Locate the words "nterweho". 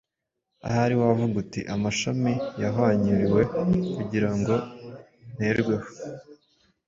5.35-5.89